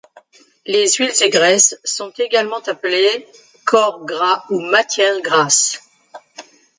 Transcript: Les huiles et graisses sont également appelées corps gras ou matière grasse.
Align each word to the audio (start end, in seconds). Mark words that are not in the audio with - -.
Les 0.65 0.93
huiles 0.95 1.13
et 1.21 1.29
graisses 1.29 1.79
sont 1.83 2.09
également 2.17 2.57
appelées 2.61 3.27
corps 3.65 4.03
gras 4.03 4.45
ou 4.49 4.59
matière 4.59 5.21
grasse. 5.21 5.79